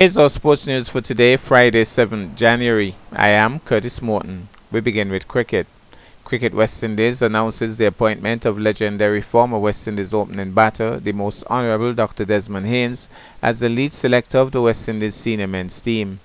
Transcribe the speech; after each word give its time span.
Here's 0.00 0.16
our 0.16 0.30
sports 0.30 0.66
news 0.66 0.88
for 0.88 1.02
today, 1.02 1.36
Friday, 1.36 1.82
7th 1.82 2.34
January. 2.34 2.94
I 3.12 3.32
am 3.32 3.60
Curtis 3.60 4.00
Morton. 4.00 4.48
We 4.72 4.80
begin 4.80 5.10
with 5.10 5.28
cricket. 5.28 5.66
Cricket 6.24 6.54
West 6.54 6.82
Indies 6.82 7.20
announces 7.20 7.76
the 7.76 7.84
appointment 7.84 8.46
of 8.46 8.58
legendary 8.58 9.20
former 9.20 9.58
West 9.58 9.86
Indies 9.86 10.14
opening 10.14 10.52
batter, 10.52 10.98
the 10.98 11.12
most 11.12 11.44
honourable 11.48 11.92
Dr. 11.92 12.24
Desmond 12.24 12.66
Haynes, 12.66 13.10
as 13.42 13.60
the 13.60 13.68
lead 13.68 13.92
selector 13.92 14.38
of 14.38 14.52
the 14.52 14.62
West 14.62 14.88
Indies 14.88 15.16
senior 15.16 15.46
men's 15.46 15.78
team. 15.82 16.20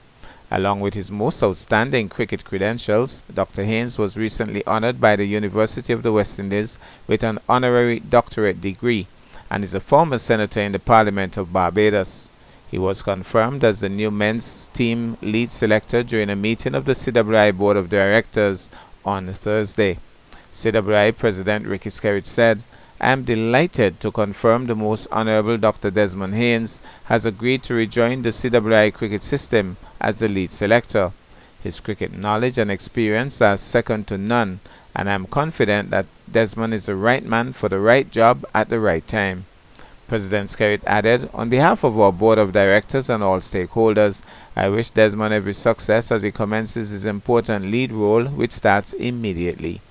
Along 0.50 0.80
with 0.80 0.94
his 0.94 1.12
most 1.12 1.44
outstanding 1.44 2.08
cricket 2.08 2.46
credentials, 2.46 3.24
Dr. 3.34 3.66
Haynes 3.66 4.00
was 4.00 4.16
recently 4.16 4.66
honoured 4.66 5.02
by 5.02 5.18
the 5.18 5.26
University 5.26 5.92
of 5.92 6.02
the 6.02 6.14
West 6.14 6.40
Indies 6.40 6.80
with 7.08 7.24
an 7.24 7.40
honorary 7.50 8.00
doctorate 8.00 8.62
degree 8.62 9.08
and 9.52 9.66
is 9.66 9.76
a 9.76 9.82
former 9.82 10.18
senator 10.18 10.62
in 10.62 10.72
the 10.72 10.80
Parliament 10.80 11.36
of 11.36 11.52
Barbados. 11.52 12.32
He 12.70 12.78
was 12.78 13.04
confirmed 13.04 13.64
as 13.64 13.80
the 13.80 13.90
new 13.90 14.12
men's 14.12 14.70
team 14.70 15.18
lead 15.22 15.52
selector 15.52 16.04
during 16.04 16.30
a 16.30 16.36
meeting 16.36 16.74
of 16.74 16.86
the 16.86 16.94
CWI 16.94 17.56
Board 17.56 17.78
of 17.78 17.90
Directors 17.90 18.72
on 19.06 19.32
Thursday. 19.34 20.00
CWI 20.52 21.16
President 21.16 21.68
Ricky 21.68 21.90
Skerritt 21.90 22.26
said, 22.26 22.64
I 23.00 23.12
am 23.12 23.24
delighted 23.24 24.00
to 24.00 24.12
confirm 24.12 24.66
the 24.66 24.76
Most 24.76 25.08
Honorable 25.12 25.58
Dr. 25.58 25.92
Desmond 25.92 26.34
Haynes 26.34 26.82
has 27.06 27.26
agreed 27.26 27.62
to 27.64 27.74
rejoin 27.74 28.22
the 28.22 28.30
CWI 28.30 28.94
cricket 28.94 29.22
system 29.22 29.78
as 30.00 30.20
the 30.20 30.30
lead 30.30 30.52
selector. 30.52 31.12
His 31.62 31.80
cricket 31.80 32.14
knowledge 32.14 32.58
and 32.58 32.72
experience 32.72 33.42
are 33.42 33.58
second 33.58 34.08
to 34.08 34.18
none, 34.18 34.60
and 34.96 35.10
I 35.10 35.14
am 35.14 35.26
confident 35.28 35.90
that 35.90 36.08
Desmond 36.32 36.74
is 36.74 36.86
the 36.86 36.96
right 36.96 37.24
man 37.24 37.54
for 37.54 37.70
the 37.70 37.80
right 37.80 38.10
job 38.10 38.46
at 38.54 38.70
the 38.70 38.80
right 38.80 39.06
time. 39.06 39.46
President 40.08 40.50
Skerritt 40.50 40.84
added, 40.86 41.30
On 41.34 41.50
behalf 41.50 41.84
of 41.84 42.00
our 42.00 42.12
board 42.12 42.38
of 42.38 42.54
directors 42.54 43.10
and 43.10 43.24
all 43.24 43.40
stakeholders, 43.40 44.22
I 44.56 44.70
wish 44.70 44.92
Desmond 44.92 45.34
every 45.34 45.54
success 45.54 46.12
as 46.12 46.22
he 46.22 46.32
commences 46.32 46.92
his 46.92 47.06
important 47.06 47.66
lead 47.66 47.92
role, 47.92 48.26
which 48.26 48.52
starts 48.52 48.94
immediately. 48.94 49.82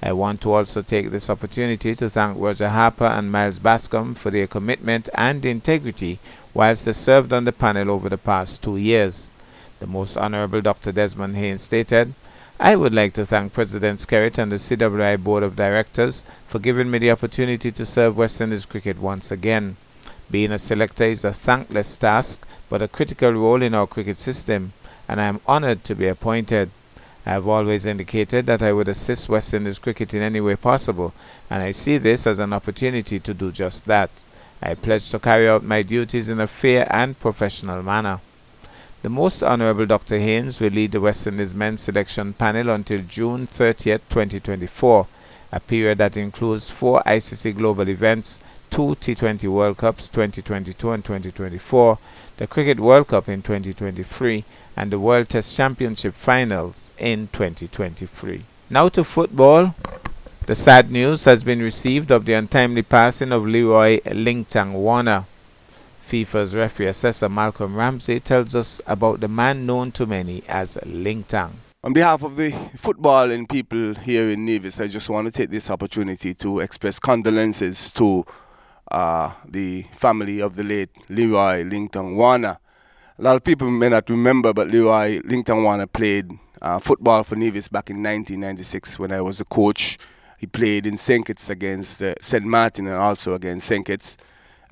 I 0.00 0.12
want 0.12 0.40
to 0.42 0.52
also 0.52 0.80
take 0.82 1.10
this 1.10 1.28
opportunity 1.28 1.94
to 1.94 2.08
thank 2.08 2.38
Roger 2.38 2.68
Harper 2.68 3.06
and 3.06 3.32
Miles 3.32 3.58
Bascombe 3.58 4.16
for 4.16 4.30
their 4.30 4.46
commitment 4.46 5.08
and 5.14 5.44
integrity 5.44 6.20
whilst 6.52 6.84
they 6.84 6.92
served 6.92 7.32
on 7.32 7.44
the 7.44 7.52
panel 7.52 7.90
over 7.90 8.08
the 8.08 8.18
past 8.18 8.62
two 8.62 8.76
years. 8.76 9.32
The 9.80 9.86
Most 9.88 10.16
Honorable 10.16 10.60
Dr. 10.60 10.92
Desmond 10.92 11.36
Haynes 11.36 11.62
stated, 11.62 12.14
I 12.60 12.76
would 12.76 12.94
like 12.94 13.12
to 13.14 13.26
thank 13.26 13.52
President 13.52 13.98
Skerritt 13.98 14.38
and 14.38 14.52
the 14.52 14.56
CWI 14.56 15.22
Board 15.22 15.42
of 15.42 15.56
Directors 15.56 16.24
for 16.46 16.60
giving 16.60 16.88
me 16.88 16.98
the 16.98 17.10
opportunity 17.10 17.72
to 17.72 17.84
serve 17.84 18.16
West 18.16 18.40
Indies 18.40 18.64
cricket 18.64 19.00
once 19.00 19.32
again. 19.32 19.76
Being 20.30 20.52
a 20.52 20.58
selector 20.58 21.04
is 21.04 21.24
a 21.24 21.32
thankless 21.32 21.98
task, 21.98 22.46
but 22.70 22.80
a 22.80 22.86
critical 22.86 23.32
role 23.32 23.60
in 23.60 23.74
our 23.74 23.88
cricket 23.88 24.18
system, 24.18 24.72
and 25.08 25.20
I 25.20 25.24
am 25.24 25.40
honoured 25.48 25.82
to 25.84 25.96
be 25.96 26.06
appointed. 26.06 26.70
I 27.26 27.32
have 27.32 27.48
always 27.48 27.86
indicated 27.86 28.46
that 28.46 28.62
I 28.62 28.72
would 28.72 28.88
assist 28.88 29.28
West 29.28 29.52
Indies 29.52 29.80
cricket 29.80 30.14
in 30.14 30.22
any 30.22 30.40
way 30.40 30.54
possible, 30.54 31.12
and 31.50 31.60
I 31.60 31.72
see 31.72 31.98
this 31.98 32.24
as 32.24 32.38
an 32.38 32.52
opportunity 32.52 33.18
to 33.18 33.34
do 33.34 33.50
just 33.50 33.86
that. 33.86 34.22
I 34.62 34.74
pledge 34.74 35.10
to 35.10 35.18
carry 35.18 35.48
out 35.48 35.64
my 35.64 35.82
duties 35.82 36.28
in 36.28 36.38
a 36.38 36.46
fair 36.46 36.86
and 36.88 37.18
professional 37.18 37.82
manner. 37.82 38.20
The 39.04 39.10
Most 39.10 39.42
Honorable 39.42 39.84
Dr. 39.84 40.18
Haynes 40.18 40.62
will 40.62 40.70
lead 40.70 40.92
the 40.92 41.00
West 41.02 41.26
Indies 41.26 41.54
men's 41.54 41.82
selection 41.82 42.32
panel 42.32 42.70
until 42.70 43.00
June 43.00 43.46
30, 43.46 43.98
2024, 44.08 45.06
a 45.52 45.60
period 45.60 45.98
that 45.98 46.16
includes 46.16 46.70
four 46.70 47.02
ICC 47.04 47.54
global 47.54 47.86
events, 47.90 48.40
two 48.70 48.96
T20 48.96 49.46
World 49.50 49.76
Cups 49.76 50.08
2022 50.08 50.90
and 50.90 51.04
2024, 51.04 51.98
the 52.38 52.46
Cricket 52.46 52.80
World 52.80 53.08
Cup 53.08 53.28
in 53.28 53.42
2023, 53.42 54.42
and 54.74 54.90
the 54.90 54.98
World 54.98 55.28
Test 55.28 55.54
Championship 55.54 56.14
finals 56.14 56.90
in 56.96 57.28
2023. 57.34 58.42
Now 58.70 58.88
to 58.88 59.04
football. 59.04 59.74
The 60.46 60.54
sad 60.54 60.90
news 60.90 61.26
has 61.26 61.44
been 61.44 61.60
received 61.60 62.10
of 62.10 62.24
the 62.24 62.32
untimely 62.32 62.82
passing 62.82 63.32
of 63.32 63.46
Leroy 63.46 64.00
Lingtang 64.00 64.72
Warner. 64.72 65.26
FIFA's 66.06 66.54
referee 66.54 66.88
assessor 66.88 67.30
Malcolm 67.30 67.74
Ramsey 67.74 68.20
tells 68.20 68.54
us 68.54 68.78
about 68.86 69.20
the 69.20 69.28
man 69.28 69.64
known 69.64 69.90
to 69.92 70.04
many 70.04 70.42
as 70.46 70.78
Ling 70.84 71.24
Tang. 71.24 71.52
On 71.82 71.94
behalf 71.94 72.22
of 72.22 72.36
the 72.36 72.50
footballing 72.76 73.48
people 73.48 73.94
here 73.94 74.28
in 74.28 74.44
Nevis, 74.44 74.78
I 74.80 74.86
just 74.86 75.08
want 75.08 75.26
to 75.26 75.32
take 75.32 75.48
this 75.48 75.70
opportunity 75.70 76.34
to 76.34 76.60
express 76.60 76.98
condolences 76.98 77.90
to 77.92 78.26
uh, 78.92 79.32
the 79.48 79.86
family 79.96 80.40
of 80.40 80.56
the 80.56 80.62
late 80.62 80.90
Leroy 81.08 81.64
Lingtang 81.64 82.16
Warner. 82.16 82.58
A 83.18 83.22
lot 83.22 83.36
of 83.36 83.42
people 83.42 83.70
may 83.70 83.88
not 83.88 84.08
remember, 84.10 84.52
but 84.52 84.68
Leroy 84.68 85.20
Lingtang 85.20 85.62
Warner 85.62 85.86
played 85.86 86.30
uh, 86.60 86.78
football 86.80 87.22
for 87.24 87.36
Nevis 87.36 87.68
back 87.68 87.88
in 87.88 87.96
1996 87.96 88.98
when 88.98 89.10
I 89.10 89.22
was 89.22 89.40
a 89.40 89.46
coach. 89.46 89.96
He 90.38 90.46
played 90.46 90.86
in 90.86 90.98
St. 90.98 91.24
Kitts 91.24 91.48
against 91.48 92.02
uh, 92.02 92.14
St. 92.20 92.44
Martin 92.44 92.88
and 92.88 92.96
also 92.96 93.32
against 93.32 93.66
St. 93.66 93.86
Kitts 93.86 94.18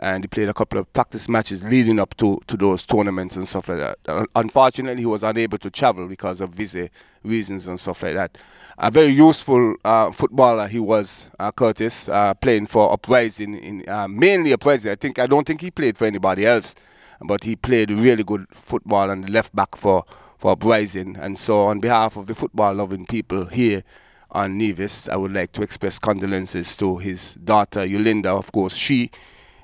and 0.02 0.24
he 0.24 0.28
played 0.28 0.48
a 0.48 0.54
couple 0.54 0.80
of 0.80 0.92
practice 0.92 1.28
matches 1.28 1.62
leading 1.62 2.00
up 2.00 2.16
to, 2.16 2.40
to 2.48 2.56
those 2.56 2.82
tournaments 2.82 3.36
and 3.36 3.46
stuff 3.46 3.68
like 3.68 3.78
that. 3.78 4.26
Unfortunately, 4.34 5.00
he 5.00 5.06
was 5.06 5.22
unable 5.22 5.58
to 5.58 5.70
travel 5.70 6.08
because 6.08 6.40
of 6.40 6.50
visa 6.50 6.90
reasons 7.22 7.68
and 7.68 7.78
stuff 7.78 8.02
like 8.02 8.14
that. 8.14 8.36
A 8.78 8.90
very 8.90 9.10
useful 9.10 9.76
uh, 9.84 10.10
footballer 10.10 10.66
he 10.66 10.80
was, 10.80 11.30
uh, 11.38 11.52
Curtis, 11.52 12.08
uh, 12.08 12.34
playing 12.34 12.66
for 12.66 12.92
Uprising, 12.92 13.54
in, 13.54 13.88
uh, 13.88 14.08
mainly 14.08 14.52
Uprising. 14.52 14.90
I 14.90 14.96
think 14.96 15.20
I 15.20 15.28
don't 15.28 15.46
think 15.46 15.60
he 15.60 15.70
played 15.70 15.96
for 15.96 16.04
anybody 16.04 16.46
else, 16.46 16.74
but 17.20 17.44
he 17.44 17.54
played 17.54 17.92
really 17.92 18.24
good 18.24 18.46
football 18.50 19.08
and 19.08 19.30
left 19.30 19.54
back 19.54 19.76
for 19.76 20.04
for 20.36 20.50
Uprising. 20.50 21.16
And 21.16 21.38
so, 21.38 21.66
on 21.66 21.78
behalf 21.78 22.16
of 22.16 22.26
the 22.26 22.34
football-loving 22.34 23.06
people 23.06 23.44
here 23.44 23.84
on 24.32 24.58
Nevis, 24.58 25.08
I 25.08 25.14
would 25.14 25.32
like 25.32 25.52
to 25.52 25.62
express 25.62 26.00
condolences 26.00 26.76
to 26.78 26.96
his 26.98 27.34
daughter 27.34 27.86
Yolinda. 27.86 28.36
Of 28.36 28.50
course, 28.50 28.74
she 28.74 29.12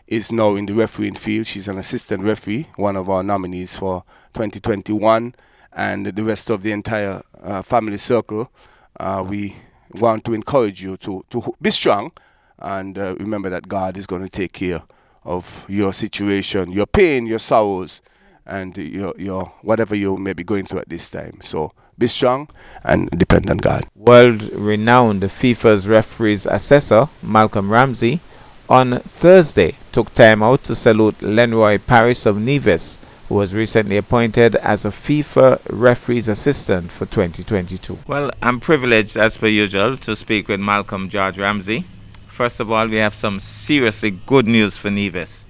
is 0.08 0.32
now 0.32 0.56
in 0.56 0.66
the 0.66 0.74
refereeing 0.74 1.14
field. 1.14 1.46
She's 1.46 1.68
an 1.68 1.78
assistant 1.78 2.24
referee, 2.24 2.66
one 2.76 2.96
of 2.96 3.08
our 3.08 3.22
nominees 3.22 3.76
for 3.76 4.04
2021, 4.34 5.34
and 5.72 6.06
the 6.06 6.24
rest 6.24 6.50
of 6.50 6.62
the 6.62 6.72
entire 6.72 7.22
uh, 7.42 7.62
family 7.62 7.98
circle. 7.98 8.50
Uh, 8.98 9.24
we 9.26 9.54
want 9.92 10.24
to 10.24 10.34
encourage 10.34 10.82
you 10.82 10.96
to, 10.96 11.24
to 11.30 11.54
be 11.62 11.70
strong 11.70 12.10
and 12.58 12.98
uh, 12.98 13.14
remember 13.20 13.48
that 13.50 13.68
God 13.68 13.96
is 13.96 14.06
going 14.06 14.22
to 14.22 14.28
take 14.28 14.52
care 14.52 14.82
of 15.24 15.64
your 15.68 15.92
situation, 15.92 16.72
your 16.72 16.86
pain, 16.86 17.26
your 17.26 17.38
sorrows, 17.38 18.02
and 18.46 18.76
your, 18.76 19.14
your 19.18 19.52
whatever 19.62 19.94
you 19.94 20.16
may 20.16 20.32
be 20.32 20.42
going 20.42 20.64
through 20.64 20.80
at 20.80 20.88
this 20.88 21.10
time. 21.10 21.38
So 21.42 21.72
be 21.98 22.06
strong 22.06 22.48
and 22.82 23.10
depend 23.10 23.50
on 23.50 23.58
God. 23.58 23.86
World 23.94 24.50
renowned 24.52 25.22
FIFA's 25.22 25.86
referees 25.86 26.46
assessor, 26.46 27.08
Malcolm 27.22 27.70
Ramsey, 27.70 28.20
on 28.68 28.98
Thursday 29.00 29.74
took 29.92 30.12
time 30.12 30.42
out 30.42 30.62
to 30.64 30.74
salute 30.74 31.18
Lenroy 31.20 31.78
Paris 31.86 32.26
of 32.26 32.38
Nevis, 32.38 33.00
who 33.28 33.36
was 33.36 33.54
recently 33.54 33.96
appointed 33.96 34.56
as 34.56 34.84
a 34.84 34.90
FIFA 34.90 35.60
referee's 35.70 36.28
assistant 36.28 36.92
for 36.92 37.06
2022. 37.06 37.98
Well, 38.06 38.30
I'm 38.42 38.60
privileged, 38.60 39.16
as 39.16 39.38
per 39.38 39.46
usual, 39.46 39.96
to 39.98 40.14
speak 40.14 40.48
with 40.48 40.60
Malcolm 40.60 41.08
George 41.08 41.38
Ramsey. 41.38 41.84
First 42.28 42.60
of 42.60 42.70
all, 42.70 42.86
we 42.86 42.96
have 42.96 43.14
some 43.14 43.40
seriously 43.40 44.10
good 44.10 44.46
news 44.46 44.76
for 44.76 44.90
Nevis. 44.90 45.44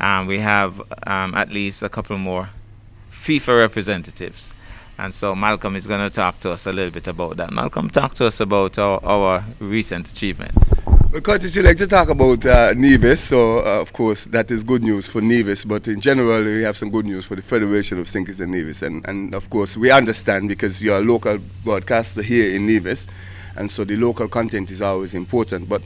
Um, 0.00 0.26
we 0.26 0.40
have 0.40 0.82
um, 1.06 1.34
at 1.34 1.50
least 1.50 1.82
a 1.82 1.88
couple 1.88 2.18
more 2.18 2.50
FIFA 3.12 3.58
representatives. 3.60 4.52
And 4.98 5.14
so 5.14 5.34
Malcolm 5.34 5.76
is 5.76 5.86
going 5.86 6.06
to 6.06 6.14
talk 6.14 6.40
to 6.40 6.50
us 6.50 6.66
a 6.66 6.72
little 6.72 6.90
bit 6.90 7.06
about 7.08 7.36
that. 7.38 7.52
Malcolm, 7.52 7.88
talk 7.88 8.14
to 8.14 8.26
us 8.26 8.40
about 8.40 8.78
our, 8.78 9.02
our 9.04 9.44
recent 9.58 10.10
achievements. 10.10 10.73
Curtis, 11.20 11.54
you 11.54 11.62
like 11.62 11.76
to 11.76 11.86
talk 11.86 12.08
about 12.08 12.44
uh, 12.44 12.74
Nevis, 12.76 13.20
so 13.20 13.60
uh, 13.60 13.80
of 13.80 13.92
course 13.92 14.24
that 14.26 14.50
is 14.50 14.64
good 14.64 14.82
news 14.82 15.06
for 15.06 15.20
Nevis, 15.20 15.64
but 15.64 15.86
in 15.86 16.00
general 16.00 16.42
we 16.42 16.62
have 16.62 16.76
some 16.76 16.90
good 16.90 17.06
news 17.06 17.24
for 17.24 17.36
the 17.36 17.42
Federation 17.42 18.00
of. 18.00 18.12
Kitts 18.12 18.40
and 18.40 18.50
Nevis, 18.50 18.82
and, 18.82 19.06
and 19.06 19.32
of 19.32 19.48
course 19.48 19.76
we 19.76 19.92
understand 19.92 20.48
because 20.48 20.82
you're 20.82 20.98
a 20.98 21.00
local 21.00 21.38
broadcaster 21.62 22.20
here 22.20 22.52
in 22.56 22.66
Nevis, 22.66 23.06
and 23.54 23.70
so 23.70 23.84
the 23.84 23.96
local 23.96 24.26
content 24.26 24.72
is 24.72 24.82
always 24.82 25.14
important. 25.14 25.68
But 25.68 25.82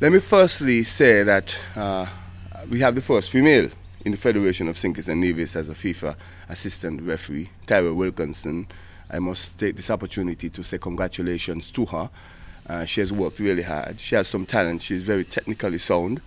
let 0.00 0.12
me 0.12 0.20
firstly 0.20 0.84
say 0.84 1.24
that 1.24 1.60
uh, 1.74 2.06
we 2.70 2.78
have 2.78 2.94
the 2.94 3.02
first 3.02 3.30
female 3.30 3.68
in 4.04 4.12
the 4.12 4.18
Federation 4.18 4.68
of. 4.68 4.80
Kitts 4.80 5.08
and 5.08 5.20
Nevis 5.20 5.56
as 5.56 5.68
a 5.68 5.74
FIFA 5.74 6.16
assistant 6.48 7.02
referee, 7.02 7.50
Tyra 7.66 7.92
Wilkinson. 7.92 8.68
I 9.10 9.18
must 9.18 9.58
take 9.58 9.74
this 9.74 9.90
opportunity 9.90 10.50
to 10.50 10.62
say 10.62 10.78
congratulations 10.78 11.68
to 11.72 11.84
her 11.86 12.10
uh, 12.68 12.84
she 12.84 13.00
has 13.00 13.12
worked 13.12 13.38
really 13.38 13.62
hard. 13.62 14.00
She 14.00 14.14
has 14.14 14.28
some 14.28 14.46
talent. 14.46 14.82
She's 14.82 15.02
very 15.02 15.24
technically 15.24 15.78
sound, 15.78 16.20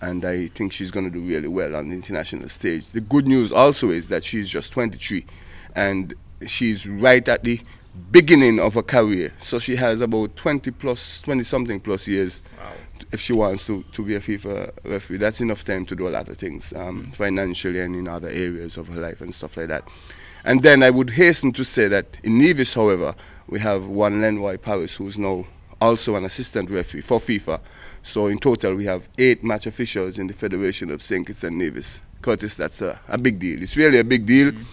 and 0.00 0.24
I 0.24 0.48
think 0.48 0.72
she's 0.72 0.90
going 0.90 1.10
to 1.10 1.10
do 1.10 1.24
really 1.24 1.48
well 1.48 1.74
on 1.74 1.88
the 1.88 1.96
international 1.96 2.48
stage. 2.48 2.90
The 2.90 3.00
good 3.00 3.26
news 3.26 3.52
also 3.52 3.90
is 3.90 4.08
that 4.08 4.24
she's 4.24 4.48
just 4.48 4.72
23, 4.72 5.24
and 5.74 6.14
she's 6.46 6.86
right 6.86 7.26
at 7.28 7.42
the 7.42 7.60
beginning 8.10 8.60
of 8.60 8.74
her 8.74 8.82
career. 8.82 9.32
So 9.40 9.58
she 9.58 9.76
has 9.76 10.00
about 10.00 10.36
20 10.36 10.70
plus, 10.72 11.22
20 11.22 11.42
something 11.42 11.80
plus 11.80 12.06
years 12.06 12.40
wow. 12.58 12.72
if 13.12 13.20
she 13.20 13.32
wants 13.32 13.66
to, 13.66 13.82
to 13.92 14.04
be 14.04 14.14
a 14.14 14.20
FIFA 14.20 14.70
referee, 14.84 15.18
that's 15.18 15.40
enough 15.40 15.64
time 15.64 15.84
to 15.86 15.96
do 15.96 16.08
a 16.08 16.10
lot 16.10 16.28
of 16.28 16.38
things, 16.38 16.72
um, 16.74 17.06
mm. 17.06 17.14
financially 17.14 17.80
and 17.80 17.96
in 17.96 18.06
other 18.06 18.28
areas 18.28 18.76
of 18.76 18.88
her 18.88 19.00
life 19.00 19.20
and 19.20 19.34
stuff 19.34 19.56
like 19.56 19.68
that. 19.68 19.86
And 20.44 20.62
then 20.62 20.82
I 20.82 20.90
would 20.90 21.10
hasten 21.10 21.52
to 21.52 21.64
say 21.64 21.88
that 21.88 22.18
in 22.22 22.38
Nevis, 22.38 22.74
however, 22.74 23.14
we 23.46 23.60
have 23.60 23.86
one 23.86 24.20
Lenroy 24.20 24.60
Paris 24.60 24.96
who's 24.96 25.18
now 25.18 25.44
also 25.80 26.16
an 26.16 26.24
assistant 26.24 26.70
referee 26.70 27.00
for 27.02 27.18
FIFA. 27.18 27.60
So 28.02 28.26
in 28.26 28.38
total, 28.38 28.74
we 28.74 28.84
have 28.86 29.08
eight 29.18 29.44
match 29.44 29.66
officials 29.66 30.18
in 30.18 30.26
the 30.26 30.34
Federation 30.34 30.90
of 30.90 31.02
St. 31.02 31.26
Kitts 31.26 31.44
and 31.44 31.58
Nevis. 31.58 32.02
Curtis, 32.22 32.56
that's 32.56 32.82
a, 32.82 33.00
a 33.08 33.18
big 33.18 33.38
deal. 33.38 33.62
It's 33.62 33.76
really 33.76 33.98
a 33.98 34.04
big 34.04 34.26
deal. 34.26 34.52
Mm. 34.52 34.64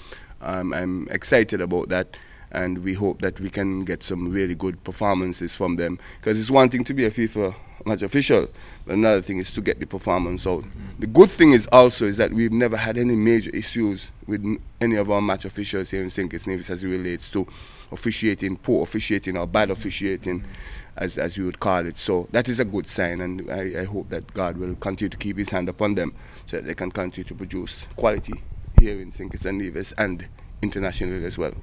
Um, 0.42 0.74
I'm 0.74 1.07
excited 1.09 1.62
about 1.62 1.89
that 1.89 2.15
and 2.51 2.80
we 2.80 2.94
hope 2.94 3.21
that 3.21 3.39
we 3.39 3.50
can 3.50 3.83
get 3.83 4.04
some 4.04 4.30
really 4.30 4.56
good 4.56 4.81
performances 4.83 5.56
from 5.56 5.75
them 5.75 6.00
because 6.19 6.39
it's 6.39 6.51
one 6.51 6.69
thing 6.69 6.83
to 6.86 6.94
be 6.94 7.06
a 7.06 7.12
FIFA 7.12 7.56
match 7.88 8.01
official, 8.01 8.48
but 8.86 8.94
another 8.95 9.22
thing 9.22 9.38
is 9.38 9.51
to 9.54 9.62
get 9.62 9.80
the 9.80 9.86
performance 9.86 10.45
out. 10.45 10.63
Mm-hmm. 10.63 11.00
The 11.00 11.07
good 11.07 11.30
thing 11.30 11.51
is 11.54 11.68
also 11.72 12.06
is 12.06 12.18
that 12.18 12.31
we've 12.31 12.54
never 12.54 12.78
had 12.78 12.98
any 12.98 13.16
major 13.16 13.50
issues 13.51 14.12
with 14.28 14.44
any 14.81 14.95
of 14.95 15.10
our 15.10 15.22
match 15.22 15.45
officials 15.45 15.89
here 15.92 16.01
in 16.01 16.10
St. 16.10 16.30
Kitts 16.30 16.48
Nevis 16.48 16.69
as 16.69 16.84
it 16.84 16.88
relates 16.88 17.31
to 17.31 17.48
officiating, 17.92 18.57
poor 18.57 18.84
officiating 18.84 19.38
or 19.38 19.48
bad 19.48 19.69
officiating, 19.69 20.42
mm-hmm. 20.42 20.51
as, 20.98 21.18
as 21.18 21.38
you 21.38 21.45
would 21.45 21.60
call 21.60 21.86
it. 21.86 21.98
So 21.98 22.28
that 22.31 22.50
is 22.50 22.60
a 22.60 22.66
good 22.66 22.86
sign, 22.86 23.22
and 23.22 23.50
I, 23.50 23.81
I 23.81 23.84
hope 23.86 24.10
that 24.10 24.33
God 24.33 24.57
will 24.57 24.75
continue 24.75 25.10
to 25.10 25.18
keep 25.18 25.38
His 25.38 25.50
hand 25.50 25.69
upon 25.69 25.95
them 25.95 26.13
so 26.45 26.57
that 26.57 26.66
they 26.66 26.74
can 26.74 26.92
continue 26.92 27.28
to 27.28 27.36
produce 27.36 27.88
quality 27.95 28.42
here 28.80 29.00
in 29.00 29.12
St. 29.12 29.31
Kitts 29.31 29.45
and 29.45 29.57
Nevis 29.57 29.94
and 29.94 30.28
internationally 30.62 31.25
as 31.25 31.38
well. 31.38 31.54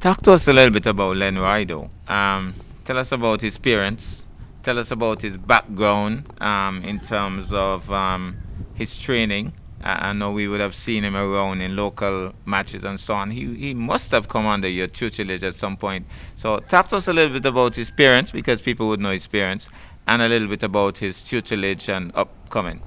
Talk 0.00 0.22
to 0.22 0.32
us 0.32 0.48
a 0.48 0.52
little 0.52 0.70
bit 0.70 0.86
about 0.86 1.16
Len 1.16 1.36
Rido. 1.36 1.88
Um, 2.10 2.54
tell 2.84 2.98
us 2.98 3.12
about 3.12 3.40
his 3.40 3.56
parents. 3.58 4.26
Tell 4.64 4.78
us 4.78 4.90
about 4.90 5.20
his 5.20 5.36
background 5.36 6.24
um, 6.40 6.82
in 6.84 6.98
terms 6.98 7.52
of 7.52 7.90
um, 7.92 8.38
his 8.74 8.98
training. 8.98 9.52
I, 9.82 10.14
know 10.14 10.32
we 10.32 10.48
would 10.48 10.60
have 10.62 10.74
seen 10.74 11.04
him 11.04 11.14
around 11.14 11.60
in 11.60 11.76
local 11.76 12.32
matches 12.46 12.82
and 12.82 12.98
so 12.98 13.12
on. 13.12 13.30
He, 13.30 13.54
he 13.56 13.74
must 13.74 14.10
have 14.12 14.26
come 14.26 14.46
under 14.46 14.66
your 14.66 14.86
tutelage 14.86 15.44
at 15.44 15.56
some 15.56 15.76
point. 15.76 16.06
So, 16.34 16.60
talk 16.60 16.88
to 16.88 16.96
us 16.96 17.06
a 17.08 17.12
little 17.12 17.34
bit 17.34 17.44
about 17.44 17.74
his 17.74 17.90
parents 17.90 18.30
because 18.30 18.62
people 18.62 18.88
would 18.88 19.00
know 19.00 19.10
his 19.10 19.26
parents 19.26 19.68
and 20.08 20.22
a 20.22 20.28
little 20.28 20.48
bit 20.48 20.62
about 20.62 20.96
his 20.96 21.22
tutelage 21.22 21.90
and 21.90 22.12
upcoming. 22.14 22.80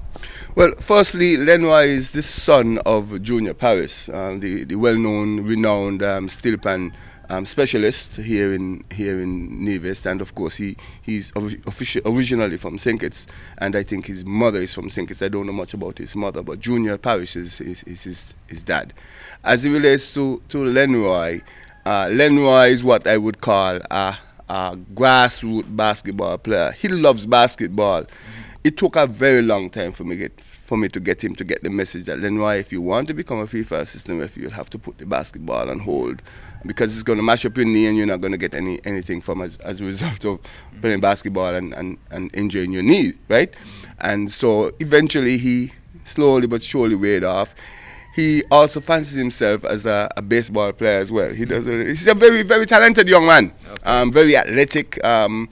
Well, 0.56 0.72
firstly, 0.80 1.36
Lenroy 1.36 1.84
is 1.86 2.10
the 2.10 2.22
son 2.22 2.78
of 2.86 3.22
Junior 3.22 3.54
Paris, 3.54 4.08
um, 4.08 4.40
the, 4.40 4.64
the 4.64 4.74
well-known, 4.74 5.42
renowned 5.44 6.02
um, 6.02 6.28
steel 6.28 6.58
pan 6.58 6.92
um, 7.30 7.44
specialist 7.44 8.16
here 8.16 8.52
in 8.52 8.84
here 8.90 9.20
in 9.20 9.64
Nevis, 9.64 10.06
and 10.06 10.20
of 10.20 10.34
course 10.34 10.56
he 10.56 10.76
he's 11.02 11.32
official, 11.66 12.02
originally 12.06 12.56
from 12.56 12.78
St. 12.78 12.98
Kitts, 12.98 13.26
and 13.58 13.76
I 13.76 13.82
think 13.82 14.06
his 14.06 14.24
mother 14.24 14.60
is 14.60 14.74
from 14.74 14.90
St. 14.90 15.06
Kitts. 15.06 15.22
I 15.22 15.28
don't 15.28 15.46
know 15.46 15.52
much 15.52 15.74
about 15.74 15.98
his 15.98 16.16
mother, 16.16 16.42
but 16.42 16.60
Junior 16.60 16.96
Paris 16.98 17.36
is, 17.36 17.60
is, 17.60 17.82
is 17.84 18.02
his, 18.04 18.34
his 18.46 18.62
dad. 18.62 18.94
As 19.44 19.64
it 19.64 19.70
relates 19.70 20.12
to 20.14 20.42
to 20.48 20.58
Lenroy, 20.58 21.42
uh, 21.84 22.06
Lenroy 22.06 22.70
is 22.70 22.82
what 22.82 23.06
I 23.06 23.16
would 23.18 23.40
call 23.40 23.78
a 23.90 24.18
a 24.48 24.76
grassroots 24.94 25.76
basketball 25.76 26.38
player. 26.38 26.72
He 26.72 26.88
loves 26.88 27.26
basketball. 27.26 28.02
Mm-hmm. 28.02 28.52
It 28.64 28.76
took 28.76 28.96
a 28.96 29.06
very 29.06 29.42
long 29.42 29.70
time 29.70 29.92
for 29.92 30.04
me 30.04 30.16
to 30.16 30.16
get 30.16 30.40
for 30.68 30.76
me 30.76 30.86
to 30.86 31.00
get 31.00 31.24
him 31.24 31.34
to 31.34 31.44
get 31.44 31.64
the 31.64 31.70
message 31.70 32.04
that 32.04 32.18
Lenroy, 32.18 32.60
if 32.60 32.70
you 32.70 32.82
want 32.82 33.08
to 33.08 33.14
become 33.14 33.38
a 33.38 33.46
FIFA 33.46 33.80
assistant 33.80 34.20
referee, 34.20 34.42
you'll 34.42 34.50
have 34.52 34.68
to 34.68 34.78
put 34.78 34.98
the 34.98 35.06
basketball 35.06 35.70
on 35.70 35.78
hold 35.78 36.20
because 36.66 36.92
it's 36.92 37.02
going 37.02 37.16
to 37.16 37.22
mash 37.22 37.46
up 37.46 37.56
your 37.56 37.64
knee 37.64 37.86
and 37.86 37.96
you're 37.96 38.06
not 38.06 38.20
going 38.20 38.32
to 38.32 38.38
get 38.38 38.52
any 38.52 38.78
anything 38.84 39.22
from 39.22 39.40
as, 39.40 39.56
as 39.64 39.80
a 39.80 39.84
result 39.86 40.22
of 40.26 40.42
mm-hmm. 40.42 40.80
playing 40.82 41.00
basketball 41.00 41.54
and, 41.54 41.72
and, 41.72 41.96
and 42.10 42.30
injuring 42.34 42.70
your 42.70 42.82
knee, 42.82 43.14
right? 43.30 43.50
Mm-hmm. 43.50 43.92
And 44.00 44.30
so 44.30 44.70
eventually 44.78 45.38
he 45.38 45.72
slowly 46.04 46.46
but 46.46 46.62
surely 46.62 46.96
weighed 46.96 47.24
off 47.24 47.54
he 48.14 48.42
also 48.50 48.80
fancies 48.80 49.14
himself 49.16 49.64
as 49.64 49.86
a, 49.86 50.10
a, 50.16 50.22
baseball 50.22 50.72
player 50.72 50.98
as 50.98 51.12
well. 51.12 51.32
He 51.32 51.44
does. 51.44 51.68
A, 51.68 51.84
he's 51.84 52.08
a 52.08 52.14
very, 52.14 52.42
very 52.42 52.66
talented 52.66 53.08
young 53.08 53.24
man. 53.26 53.52
Okay. 53.70 53.84
Um, 53.84 54.10
very 54.10 54.36
athletic. 54.36 55.02
Um, 55.04 55.48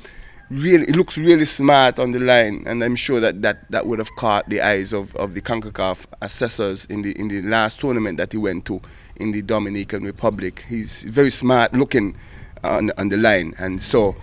really, 0.50 0.86
he 0.86 0.92
looks 0.92 1.18
really 1.18 1.44
smart 1.44 1.98
on 1.98 2.12
the 2.12 2.18
line, 2.18 2.64
and 2.66 2.82
I'm 2.82 2.96
sure 2.96 3.20
that, 3.20 3.42
that, 3.42 3.70
that 3.70 3.86
would 3.86 3.98
have 3.98 4.14
caught 4.16 4.48
the 4.48 4.60
eyes 4.60 4.92
of, 4.92 5.14
of 5.16 5.34
the 5.34 5.40
Concacaf 5.40 6.06
assessors 6.22 6.84
in 6.86 7.02
the 7.02 7.18
in 7.18 7.28
the 7.28 7.42
last 7.42 7.80
tournament 7.80 8.18
that 8.18 8.32
he 8.32 8.38
went 8.38 8.64
to 8.66 8.80
in 9.16 9.32
the 9.32 9.42
Dominican 9.42 10.04
Republic. 10.04 10.64
He's 10.68 11.02
very 11.04 11.30
smart 11.30 11.72
looking 11.72 12.16
on 12.64 12.90
on 12.98 13.08
the 13.08 13.16
line, 13.16 13.54
and 13.58 13.80
so 13.80 14.14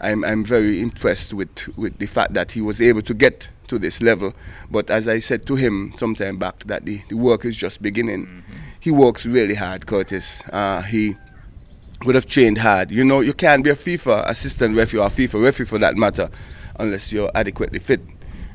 I'm 0.00 0.24
I'm 0.24 0.44
very 0.44 0.80
impressed 0.80 1.34
with 1.34 1.68
with 1.76 1.98
the 1.98 2.06
fact 2.06 2.34
that 2.34 2.52
he 2.52 2.60
was 2.60 2.80
able 2.80 3.02
to 3.02 3.14
get 3.14 3.48
to 3.68 3.78
this 3.78 4.02
level. 4.02 4.34
But 4.70 4.90
as 4.90 5.08
I 5.08 5.20
said 5.20 5.46
to 5.46 5.54
him 5.54 5.94
sometime 5.96 6.38
back, 6.38 6.64
that 6.64 6.84
the, 6.84 7.02
the 7.08 7.16
work 7.16 7.44
is 7.44 7.56
just 7.56 7.80
beginning. 7.80 8.26
Mm-hmm. 8.26 8.56
He 8.80 8.90
works 8.90 9.26
really 9.26 9.54
hard, 9.54 9.86
Curtis. 9.86 10.42
Uh, 10.50 10.82
he 10.82 11.16
would 12.04 12.14
have 12.14 12.26
trained 12.26 12.58
hard. 12.58 12.90
You 12.90 13.04
know, 13.04 13.20
you 13.20 13.34
can't 13.34 13.62
be 13.62 13.70
a 13.70 13.76
FIFA 13.76 14.28
assistant 14.28 14.76
referee 14.76 15.00
or 15.00 15.06
a 15.06 15.10
FIFA 15.10 15.42
referee 15.44 15.66
for 15.66 15.78
that 15.78 15.96
matter 15.96 16.30
unless 16.78 17.12
you're 17.12 17.30
adequately 17.34 17.78
fit. 17.78 18.00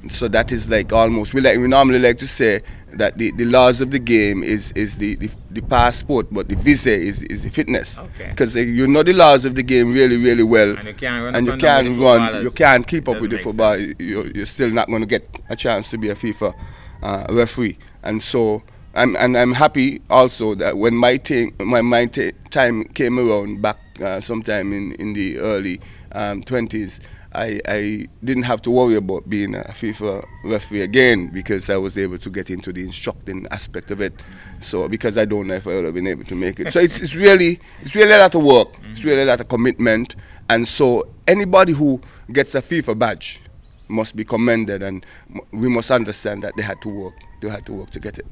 So 0.08 0.28
that 0.28 0.52
is 0.52 0.70
like 0.70 0.94
almost 0.94 1.34
we 1.34 1.42
like 1.42 1.58
we 1.58 1.68
normally 1.68 1.98
like 1.98 2.20
to 2.20 2.28
say 2.28 2.62
that 2.94 3.18
the, 3.18 3.32
the 3.32 3.46
laws 3.46 3.82
of 3.82 3.90
the 3.90 3.98
game 3.98 4.44
is 4.44 4.72
is 4.74 4.98
the, 4.98 5.16
the, 5.16 5.32
the 5.50 5.62
passport, 5.62 6.28
but 6.32 6.48
the 6.48 6.56
visa 6.56 6.92
is, 6.92 7.24
is 7.24 7.42
the 7.42 7.50
fitness. 7.50 7.98
Because 8.30 8.56
okay. 8.56 8.70
uh, 8.70 8.72
you 8.72 8.88
know 8.88 9.02
the 9.02 9.14
laws 9.14 9.46
of 9.46 9.56
the 9.56 9.64
game 9.64 9.94
really 9.94 10.18
really 10.18 10.44
well, 10.44 10.78
and 10.78 10.88
you 10.88 10.94
can't 10.94 11.24
run, 11.24 11.36
and 11.36 11.48
you 11.48 11.58
can't 11.58 12.00
run, 12.00 12.44
you 12.44 12.52
can't 12.52 12.86
keep 12.86 13.10
up 13.10 13.20
with 13.20 13.32
the 13.32 13.40
football. 13.40 13.78
You're, 13.78 14.28
you're 14.28 14.46
still 14.46 14.70
not 14.70 14.88
going 14.88 15.02
to 15.02 15.08
get 15.08 15.28
a 15.50 15.56
chance 15.56 15.90
to 15.90 15.98
be 15.98 16.10
a 16.10 16.16
FIFA 16.16 16.54
uh, 17.02 17.26
referee, 17.30 17.78
and 18.04 18.22
so. 18.22 18.64
I'm, 18.96 19.16
and 19.18 19.38
I'm 19.38 19.54
happy 19.54 20.02
also 20.10 20.56
that 20.56 20.78
when 20.78 20.96
my, 20.96 21.20
my, 21.60 21.82
my 21.82 22.06
time 22.06 22.86
came 22.86 23.20
around 23.20 23.62
back 23.62 23.78
uh, 24.02 24.22
sometime 24.22 24.74
in, 24.74 24.94
in 24.94 25.14
the 25.14 25.40
early 25.40 25.82
um, 26.14 26.44
20s, 26.44 27.02
I, 27.36 27.60
I 27.68 28.08
didn't 28.24 28.44
have 28.44 28.62
to 28.62 28.72
worry 28.72 28.96
about 28.96 29.30
being 29.30 29.56
a 29.56 29.64
FIFA 29.64 30.26
referee 30.46 30.82
again 30.82 31.28
because 31.28 31.70
I 31.70 31.76
was 31.76 31.98
able 31.98 32.18
to 32.20 32.30
get 32.30 32.50
into 32.50 32.72
the 32.72 32.84
instructing 32.84 33.46
aspect 33.52 33.92
of 33.92 34.00
it. 34.00 34.14
So 34.60 34.88
because 34.88 35.18
I 35.18 35.26
don't 35.26 35.48
know 35.48 35.56
if 35.56 35.68
I 35.68 35.76
would 35.76 35.86
have 35.86 35.94
been 35.94 36.08
able 36.08 36.24
to 36.24 36.36
make 36.36 36.62
it. 36.62 36.72
So 36.72 36.80
it's, 36.80 37.02
it's 37.02 37.14
really 37.14 37.60
it's 37.82 37.94
really 37.94 38.14
a 38.14 38.20
lot 38.20 38.36
of 38.36 38.44
work. 38.44 38.70
It's 38.92 39.04
really 39.04 39.24
a 39.24 39.26
lot 39.26 39.42
of 39.42 39.50
commitment. 39.50 40.16
And 40.50 40.66
so 40.66 41.10
anybody 41.28 41.74
who 41.74 42.00
gets 42.32 42.56
a 42.56 42.62
FIFA 42.62 42.98
badge 42.98 43.42
must 43.90 44.16
be 44.16 44.24
commended 44.24 44.82
and 44.82 45.06
we 45.52 45.68
must 45.68 45.92
understand 45.92 46.42
that 46.44 46.54
they 46.56 46.64
had 46.64 46.82
to 46.84 46.90
work. 46.90 47.16
They 47.42 47.50
had 47.50 47.66
to 47.66 47.74
work 47.74 47.90
to 47.92 48.00
get 48.00 48.18
it. 48.18 48.26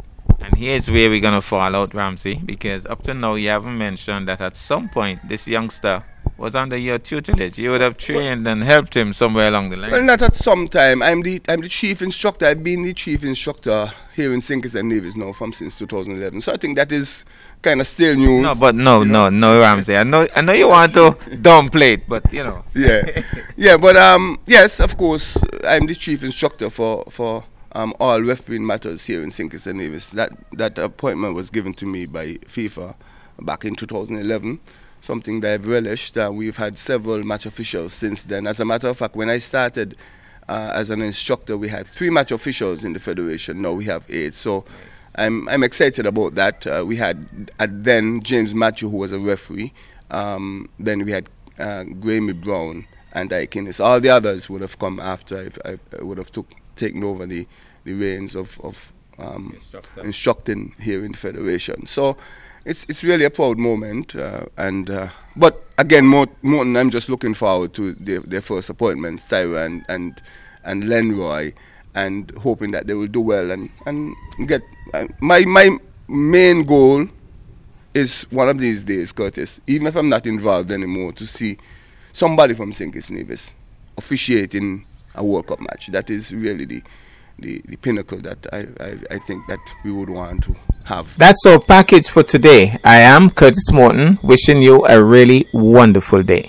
And 0.43 0.55
here's 0.55 0.91
where 0.91 1.09
we're 1.09 1.21
gonna 1.21 1.41
fall 1.41 1.73
out, 1.73 1.93
Ramsey, 1.93 2.35
because 2.35 2.85
up 2.85 3.01
to 3.03 3.13
now 3.13 3.35
you 3.35 3.47
haven't 3.47 3.77
mentioned 3.77 4.27
that 4.27 4.41
at 4.41 4.57
some 4.57 4.89
point 4.89 5.25
this 5.27 5.47
youngster 5.47 6.03
was 6.37 6.53
under 6.53 6.75
your 6.75 6.99
tutelage. 6.99 7.57
You 7.57 7.71
would 7.71 7.79
have 7.79 7.95
trained 7.95 8.45
and 8.45 8.61
helped 8.61 8.93
him 8.95 9.13
somewhere 9.13 9.47
along 9.47 9.69
the 9.69 9.77
line. 9.77 9.91
Well, 9.91 10.03
not 10.03 10.21
at 10.21 10.35
some 10.35 10.67
time. 10.67 11.01
I'm 11.01 11.21
the 11.21 11.41
I'm 11.47 11.61
the 11.61 11.69
chief 11.69 12.01
instructor. 12.01 12.45
I've 12.45 12.61
been 12.61 12.83
the 12.83 12.93
chief 12.93 13.23
instructor 13.23 13.89
here 14.15 14.33
in. 14.33 14.41
Kitts 14.41 14.75
and 14.75 14.89
Nevis 14.89 15.15
now 15.15 15.31
from 15.31 15.53
since 15.53 15.77
2011. 15.77 16.41
So 16.41 16.51
I 16.51 16.57
think 16.57 16.75
that 16.75 16.91
is 16.91 17.23
kind 17.61 17.79
of 17.79 17.87
still 17.87 18.15
new. 18.15 18.41
No, 18.41 18.53
but 18.53 18.75
no, 18.75 19.03
no, 19.05 19.29
no, 19.29 19.61
Ramsey. 19.61 19.95
I 19.95 20.03
know, 20.03 20.27
I 20.35 20.41
know 20.41 20.53
you 20.53 20.67
want 20.67 20.93
to 20.95 21.11
downplay 21.41 21.93
it, 21.93 22.09
but 22.09 22.31
you 22.33 22.43
know. 22.43 22.65
yeah, 22.75 23.23
yeah, 23.55 23.77
but 23.77 23.95
um, 23.95 24.39
yes, 24.45 24.81
of 24.81 24.97
course, 24.97 25.37
I'm 25.65 25.87
the 25.87 25.95
chief 25.95 26.21
instructor 26.23 26.69
for 26.69 27.05
for 27.09 27.45
um, 27.73 27.93
all 27.99 28.21
refereeing 28.21 28.65
matters 28.65 29.05
here 29.05 29.21
in 29.23 29.31
St. 29.31 29.51
Kitts 29.51 29.67
and 29.67 29.79
Nevis. 29.79 30.09
That 30.11 30.31
that 30.53 30.77
appointment 30.77 31.35
was 31.35 31.49
given 31.49 31.73
to 31.75 31.85
me 31.85 32.05
by 32.05 32.33
FIFA 32.45 32.95
back 33.41 33.65
in 33.65 33.75
2011 33.75 34.59
something 35.03 35.41
that 35.41 35.53
I've 35.53 35.67
relished. 35.67 36.17
Uh, 36.17 36.31
we've 36.33 36.55
had 36.55 36.77
several 36.77 37.23
match 37.25 37.45
officials 37.45 37.91
since 37.91 38.23
then. 38.23 38.47
As 38.47 38.61
a 38.61 38.65
matter 38.65 38.87
of 38.87 38.97
fact, 38.97 39.17
when 39.17 39.29
I 39.29 39.37
started 39.37 39.97
uh, 40.47 40.71
as 40.73 40.89
an 40.89 41.01
instructor, 41.01 41.57
we 41.57 41.67
had 41.67 41.85
three 41.85 42.09
match 42.09 42.31
officials 42.31 42.85
in 42.85 42.93
the 42.93 42.99
federation. 42.99 43.61
Now 43.61 43.73
we 43.73 43.85
have 43.85 44.05
eight. 44.09 44.33
So. 44.33 44.65
I'm, 45.15 45.47
I'm 45.47 45.61
excited 45.61 46.07
about 46.07 46.33
that. 46.33 46.65
Uh, 46.65 46.83
we 46.87 46.95
had 46.95 47.51
at 47.59 47.83
then 47.83 48.23
James 48.23 48.55
Matthew, 48.55 48.89
who 48.89 48.97
was 48.97 49.11
a 49.11 49.19
referee. 49.19 49.71
Um, 50.09 50.69
then 50.79 51.05
we 51.05 51.11
had 51.11 51.29
uh, 51.59 51.83
Grammy 52.01 52.33
Brown 52.33 52.87
and 53.11 53.31
Ike 53.31 53.79
All 53.79 53.99
the 53.99 54.09
others 54.09 54.49
would 54.49 54.61
have 54.61 54.79
come 54.79 54.99
after 54.99 55.51
I 55.65 55.77
would 56.01 56.17
have 56.17 56.31
took, 56.31 56.47
taken 56.75 57.03
over 57.03 57.25
the, 57.25 57.47
the 57.83 57.93
reins 57.93 58.35
of, 58.35 58.59
of 58.61 58.91
um, 59.19 59.57
instructing 60.01 60.73
here 60.79 61.05
in 61.05 61.11
the 61.11 61.17
federation. 61.17 61.85
So 61.87 62.17
it's 62.65 62.85
it's 62.87 63.03
really 63.03 63.25
a 63.25 63.29
proud 63.29 63.57
moment. 63.57 64.15
Uh, 64.15 64.45
and 64.57 64.89
uh, 64.89 65.09
but 65.35 65.63
again, 65.77 66.05
Morton, 66.05 66.77
I'm 66.77 66.89
just 66.89 67.09
looking 67.09 67.33
forward 67.33 67.73
to 67.75 67.93
their, 67.93 68.21
their 68.21 68.41
first 68.41 68.69
appointment, 68.69 69.19
Tyra 69.19 69.65
and 69.65 69.85
and 69.89 70.21
and 70.63 70.83
Lenroy, 70.85 71.53
and 71.95 72.31
hoping 72.39 72.71
that 72.71 72.87
they 72.87 72.93
will 72.93 73.07
do 73.07 73.21
well 73.21 73.51
and 73.51 73.69
and 73.85 74.15
get 74.47 74.61
uh, 74.93 75.07
my 75.19 75.43
my 75.45 75.77
main 76.07 76.63
goal 76.63 77.07
is 77.93 78.23
one 78.31 78.49
of 78.49 78.57
these 78.57 78.83
days, 78.83 79.11
Curtis, 79.11 79.61
even 79.67 79.85
if 79.85 79.95
I'm 79.95 80.09
not 80.09 80.25
involved 80.25 80.71
anymore, 80.71 81.11
to 81.13 81.27
see 81.27 81.57
somebody 82.11 82.55
from 82.55 82.73
St. 82.73 82.91
Kitts 82.91 83.11
Nevis 83.11 83.53
officiating 83.97 84.85
a 85.15 85.23
World 85.23 85.47
Cup 85.47 85.59
match. 85.59 85.87
That 85.87 86.09
is 86.09 86.31
really 86.31 86.65
the 86.65 86.83
the, 87.39 87.61
the 87.65 87.77
pinnacle 87.77 88.19
that 88.19 88.45
I, 88.53 88.67
I, 88.79 89.15
I 89.15 89.19
think 89.19 89.47
that 89.47 89.59
we 89.83 89.91
would 89.91 90.09
want 90.09 90.43
to 90.43 90.55
have. 90.85 91.17
That's 91.17 91.45
our 91.47 91.59
package 91.59 92.09
for 92.09 92.23
today. 92.23 92.77
I 92.83 92.97
am 92.97 93.31
Curtis 93.31 93.71
Morton, 93.71 94.19
wishing 94.21 94.61
you 94.61 94.85
a 94.85 95.03
really 95.03 95.47
wonderful 95.51 96.21
day. 96.21 96.47